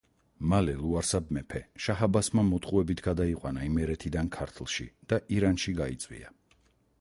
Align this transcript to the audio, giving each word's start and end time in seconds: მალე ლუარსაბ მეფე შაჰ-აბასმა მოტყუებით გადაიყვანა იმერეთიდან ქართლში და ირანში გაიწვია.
მალე 0.51 0.73
ლუარსაბ 0.83 1.27
მეფე 1.37 1.61
შაჰ-აბასმა 1.85 2.45
მოტყუებით 2.47 3.03
გადაიყვანა 3.09 3.67
იმერეთიდან 3.69 4.33
ქართლში 4.39 4.89
და 5.13 5.21
ირანში 5.37 5.77
გაიწვია. 5.83 6.35